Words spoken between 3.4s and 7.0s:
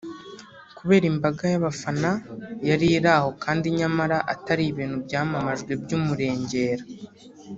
kandi nyamara atari ibintu byamamajwe by’umurengera